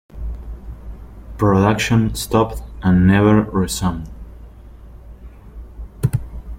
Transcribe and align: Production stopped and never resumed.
Production 1.37 2.15
stopped 2.15 2.63
and 2.81 3.05
never 3.05 3.43
resumed. 3.43 4.09